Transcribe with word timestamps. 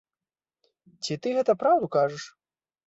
Ці 1.03 1.19
ты 1.21 1.37
гэта 1.37 1.51
праўду 1.67 1.85
кажаш? 1.99 2.23